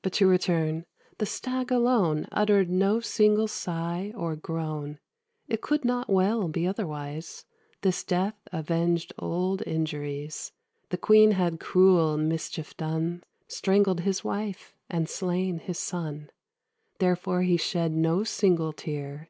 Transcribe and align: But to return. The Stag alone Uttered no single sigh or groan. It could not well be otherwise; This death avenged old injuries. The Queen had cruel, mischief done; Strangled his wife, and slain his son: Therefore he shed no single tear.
But 0.00 0.14
to 0.14 0.26
return. 0.26 0.86
The 1.18 1.26
Stag 1.26 1.70
alone 1.70 2.26
Uttered 2.32 2.70
no 2.70 3.00
single 3.00 3.48
sigh 3.48 4.10
or 4.16 4.34
groan. 4.34 4.98
It 5.46 5.60
could 5.60 5.84
not 5.84 6.08
well 6.08 6.48
be 6.48 6.66
otherwise; 6.66 7.44
This 7.82 8.02
death 8.02 8.36
avenged 8.50 9.12
old 9.18 9.62
injuries. 9.66 10.52
The 10.88 10.96
Queen 10.96 11.32
had 11.32 11.60
cruel, 11.60 12.16
mischief 12.16 12.74
done; 12.78 13.22
Strangled 13.46 14.00
his 14.00 14.24
wife, 14.24 14.74
and 14.88 15.06
slain 15.06 15.58
his 15.58 15.78
son: 15.78 16.30
Therefore 16.98 17.42
he 17.42 17.58
shed 17.58 17.92
no 17.92 18.24
single 18.24 18.72
tear. 18.72 19.28